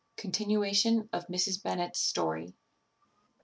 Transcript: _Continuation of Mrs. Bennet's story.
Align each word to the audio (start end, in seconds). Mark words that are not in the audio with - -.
_Continuation 0.17 1.09
of 1.13 1.27
Mrs. 1.27 1.61
Bennet's 1.61 1.99
story. 1.99 2.55